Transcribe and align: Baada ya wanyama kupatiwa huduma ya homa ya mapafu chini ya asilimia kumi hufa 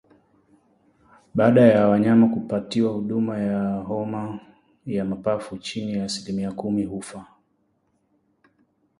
Baada 1.35 1.61
ya 1.61 1.87
wanyama 1.87 2.27
kupatiwa 2.29 2.93
huduma 2.93 3.37
ya 3.39 3.73
homa 3.75 4.39
ya 4.85 5.05
mapafu 5.05 5.57
chini 5.57 5.93
ya 5.93 6.05
asilimia 6.05 6.51
kumi 6.51 6.83
hufa 6.83 7.25